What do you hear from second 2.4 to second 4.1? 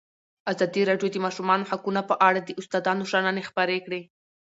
د استادانو شننې خپرې کړي.